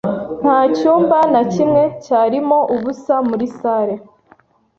Nta 0.41 0.57
cyumba 0.77 1.17
na 1.33 1.41
kimwe 1.53 1.83
cyarimo 2.03 2.57
ubusa 2.75 3.15
muri 3.27 3.45
salle. 3.57 3.95